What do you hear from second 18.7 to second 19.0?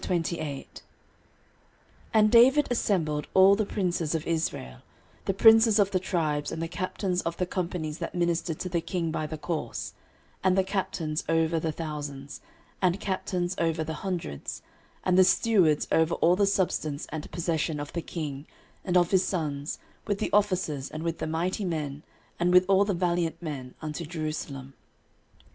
and